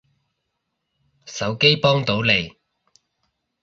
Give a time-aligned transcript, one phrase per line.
[1.27, 2.57] 手機幫到你